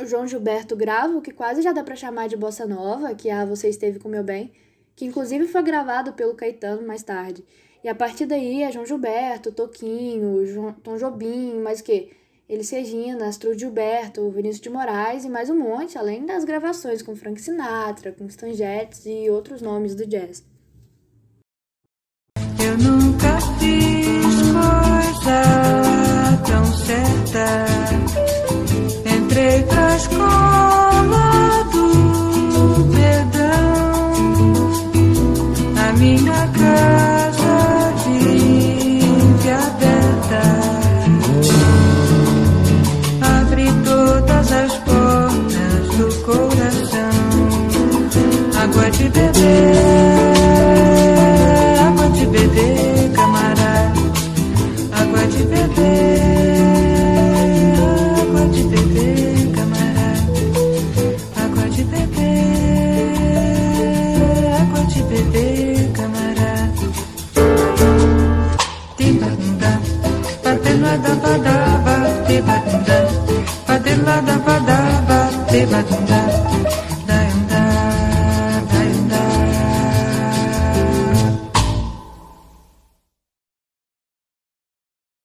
o 0.00 0.06
João 0.06 0.24
Gilberto 0.24 0.76
grava 0.76 1.16
o 1.16 1.20
que 1.20 1.32
quase 1.32 1.62
já 1.62 1.72
dá 1.72 1.82
para 1.82 1.96
chamar 1.96 2.28
de 2.28 2.36
bossa 2.36 2.64
nova, 2.64 3.12
que 3.12 3.28
é 3.28 3.32
a 3.32 3.44
Você 3.44 3.68
Esteve 3.68 3.98
Com 3.98 4.08
Meu 4.08 4.22
Bem, 4.22 4.52
que 4.94 5.04
inclusive 5.04 5.48
foi 5.48 5.64
gravado 5.64 6.12
pelo 6.12 6.36
Caetano 6.36 6.86
mais 6.86 7.02
tarde. 7.02 7.44
E 7.82 7.88
a 7.88 7.94
partir 7.94 8.26
daí 8.26 8.62
é 8.62 8.70
João 8.70 8.86
Gilberto, 8.86 9.50
Toquinho, 9.50 10.46
João, 10.46 10.74
Tom 10.74 10.96
Jobim, 10.96 11.54
mais 11.58 11.80
o 11.80 11.84
quê? 11.84 12.19
Elis 12.50 12.68
Regina, 12.70 13.28
Astro 13.28 13.56
Gilberto, 13.56 14.28
Vinícius 14.28 14.60
de 14.60 14.68
Moraes 14.68 15.24
e 15.24 15.28
mais 15.28 15.48
um 15.48 15.56
monte, 15.56 15.96
além 15.96 16.26
das 16.26 16.44
gravações 16.44 17.00
com 17.00 17.14
Frank 17.14 17.40
Sinatra, 17.40 18.10
com 18.10 18.26
Stan 18.26 18.52
Getz 18.52 19.06
e 19.06 19.30
outros 19.30 19.62
nomes 19.62 19.94
do 19.94 20.04
jazz. 20.04 20.44
Eu 22.58 22.76
nunca 22.76 23.40
fiz 23.60 24.42
coisa 24.50 25.42
tão 26.44 26.64
certa. 26.74 27.66
Entrei 29.08 29.62
pra 29.62 29.96
escola 29.96 30.59